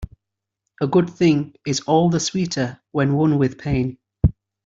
A 0.81 0.87
good 0.87 1.11
thing 1.11 1.53
is 1.63 1.81
all 1.81 2.09
the 2.09 2.19
sweeter 2.19 2.81
when 2.91 3.13
won 3.13 3.37
with 3.37 3.59
pain. 3.59 3.99